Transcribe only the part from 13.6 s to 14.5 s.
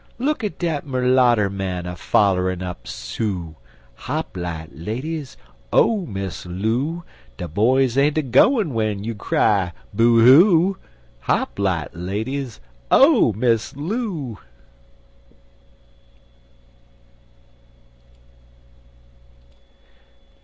Loo!